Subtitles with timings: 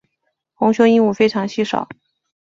[0.55, 1.87] 红胸鹦鹉非常稀少。